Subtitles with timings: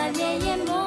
[0.00, 0.79] la vieille et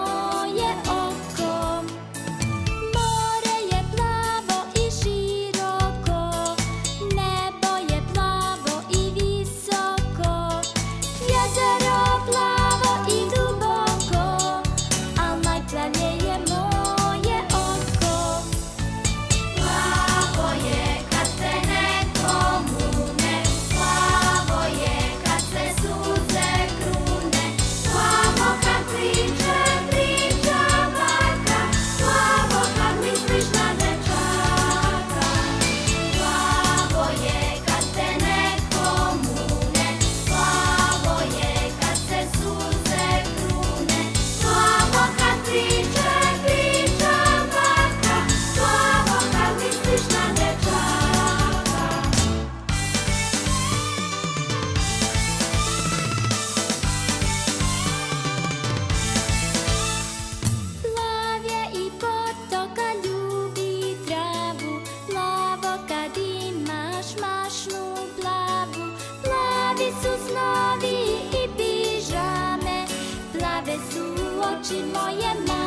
[69.73, 70.97] Plavi su snovi
[71.31, 72.85] i pižame
[73.31, 74.03] Plave su
[74.41, 75.62] oči moje mame